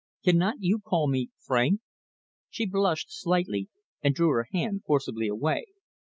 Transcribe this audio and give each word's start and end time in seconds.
"Cannot 0.23 0.55
you 0.61 0.79
call 0.79 1.07
me 1.07 1.29
Frank?" 1.37 1.79
She 2.49 2.65
blushed 2.65 3.11
slightly, 3.11 3.69
and 4.01 4.15
drew 4.15 4.29
her 4.29 4.47
hand 4.51 4.81
forcibly 4.83 5.27
away. 5.27 5.65